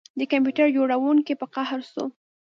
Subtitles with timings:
[0.19, 2.03] د کمپیوټر جوړونکي په قهر شو